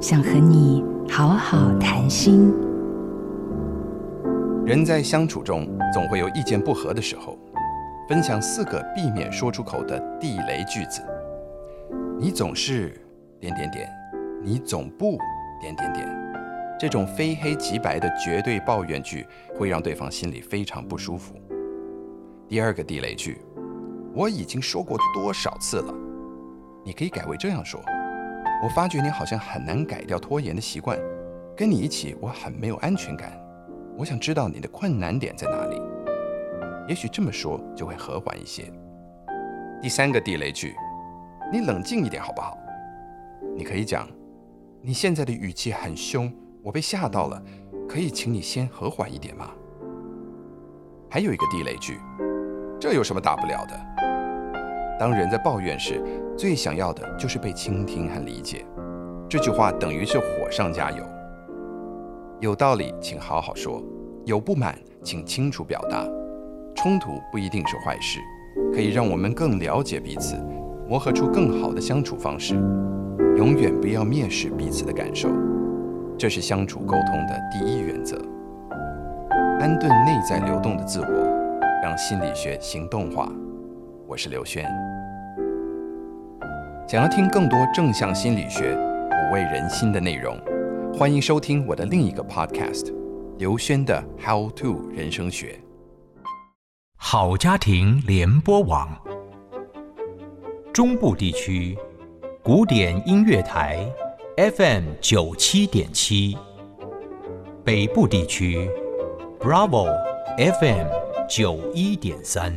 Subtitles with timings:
[0.00, 2.50] 想和你好好谈心。
[4.64, 7.36] 人在相处中总会有意见不合的时候，
[8.08, 11.02] 分享四个避免说出口的地雷句子。
[12.18, 12.98] 你总是
[13.38, 13.92] 点点点，
[14.42, 15.18] 你总不
[15.60, 16.08] 点点点。
[16.78, 21.34] 这种非黑即白的绝对抱怨句会让对方心里非常不舒服。
[22.48, 23.42] 第二个地雷句，
[24.14, 25.94] 我已经说过多少次了？
[26.86, 27.78] 你可以改为这样说：
[28.62, 30.98] 我发觉你好像很难改掉拖延的习惯，
[31.56, 33.32] 跟你一起我很没有安全感。
[33.96, 35.80] 我想知道你的困难点在哪里。
[36.86, 38.70] 也许这么说就会和缓一些。
[39.80, 40.74] 第三个地雷句，
[41.50, 42.58] 你冷静一点好不好？
[43.56, 44.06] 你可以讲，
[44.82, 46.30] 你现在的语气很凶，
[46.62, 47.42] 我被吓到了，
[47.88, 49.50] 可以请你先和缓一点吗？
[51.08, 51.98] 还有一个地雷句，
[52.78, 54.09] 这有什么大不了的？
[55.00, 55.98] 当人在抱怨时，
[56.36, 58.66] 最想要的就是被倾听和理解。
[59.30, 61.02] 这句话等于是火上加油。
[62.38, 63.82] 有道理，请好好说；
[64.26, 66.06] 有不满，请清楚表达。
[66.76, 68.20] 冲突不一定是坏事，
[68.74, 70.36] 可以让我们更了解彼此，
[70.86, 72.54] 磨合出更好的相处方式。
[73.38, 75.30] 永远不要蔑视彼此的感受，
[76.18, 78.18] 这是相处沟通的第一原则。
[79.60, 83.32] 安顿内在流动的自我，让心理学行动化。
[84.10, 84.68] 我是刘轩。
[86.88, 90.36] 想要听更多正向心理学、抚慰人心的内容。
[90.92, 92.92] 欢迎收听我的另一个 podcast，
[93.38, 95.60] 刘轩的 How to 人生学。
[96.96, 98.88] 好家庭联播网，
[100.72, 101.78] 中部地区
[102.42, 103.78] 古典音乐台
[104.36, 106.36] FM 九七点七，
[107.62, 108.68] 北部地区
[109.38, 109.86] Bravo
[110.36, 110.88] FM
[111.28, 112.52] 九一点三。